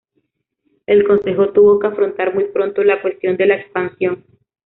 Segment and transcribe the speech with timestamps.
[0.87, 4.23] El Consejo tuvo que afrontar muy pronto la cuestión de la expansión.